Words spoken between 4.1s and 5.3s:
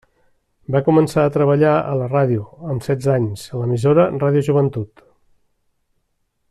Ràdio Joventut.